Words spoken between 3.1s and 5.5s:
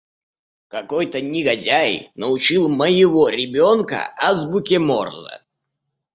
ребёнка азбуке Морзе.